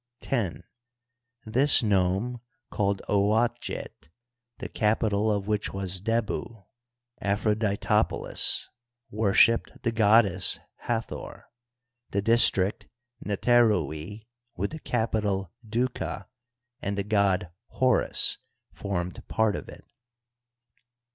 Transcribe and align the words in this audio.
X. 0.27 0.59
This 1.45 1.83
nome, 1.83 2.41
called 2.71 3.03
Ouatjet, 3.07 4.07
the 4.57 4.67
capital 4.67 5.31
of 5.31 5.45
which 5.45 5.75
was 5.75 6.01
Debu 6.01 6.65
{Aphro* 7.21 7.53
ditopolis), 7.53 8.63
worshiped 9.11 9.73
the 9.83 9.91
goddess 9.91 10.57
Hathor; 10.87 11.45
the 12.09 12.21
district 12.23 12.87
Neterui, 13.23 14.25
with 14.55 14.71
the 14.71 14.79
capital 14.79 15.53
Duqa 15.63 16.25
and 16.81 16.97
the 16.97 17.03
god 17.03 17.51
Horns, 17.67 18.39
formed 18.73 19.21
part 19.27 19.55
of 19.55 19.69
it. 19.69 19.85